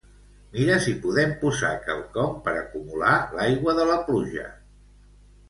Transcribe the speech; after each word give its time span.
Mira 0.53 0.77
si 0.85 0.93
podem 1.03 1.35
posar 1.43 1.69
quelcom 1.83 2.33
per 2.47 2.55
acumular 2.63 3.13
l'aigua 3.37 3.77
de 3.83 3.87
la 3.93 4.01
pluja. 4.09 4.49